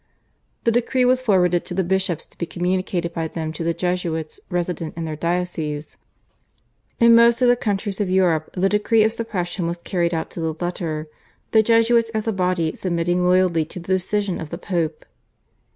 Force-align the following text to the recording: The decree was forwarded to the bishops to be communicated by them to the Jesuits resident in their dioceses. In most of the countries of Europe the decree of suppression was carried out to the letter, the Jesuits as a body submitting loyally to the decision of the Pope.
The 0.63 0.71
decree 0.71 1.05
was 1.05 1.21
forwarded 1.21 1.63
to 1.65 1.75
the 1.75 1.83
bishops 1.83 2.25
to 2.25 2.35
be 2.39 2.47
communicated 2.47 3.13
by 3.13 3.27
them 3.27 3.53
to 3.53 3.63
the 3.63 3.71
Jesuits 3.75 4.39
resident 4.49 4.97
in 4.97 5.05
their 5.05 5.15
dioceses. 5.15 5.95
In 6.99 7.13
most 7.13 7.43
of 7.43 7.47
the 7.47 7.55
countries 7.55 8.01
of 8.01 8.09
Europe 8.09 8.49
the 8.55 8.67
decree 8.67 9.03
of 9.03 9.11
suppression 9.11 9.67
was 9.67 9.77
carried 9.77 10.11
out 10.15 10.31
to 10.31 10.39
the 10.39 10.55
letter, 10.59 11.07
the 11.51 11.61
Jesuits 11.61 12.09
as 12.15 12.27
a 12.27 12.31
body 12.33 12.73
submitting 12.75 13.23
loyally 13.23 13.63
to 13.65 13.79
the 13.79 13.89
decision 13.93 14.41
of 14.41 14.49
the 14.49 14.57
Pope. 14.57 15.05